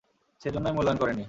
সেজন্যই 0.41 0.73
মূল্যায়ন 0.73 0.97
করেননি। 0.97 1.19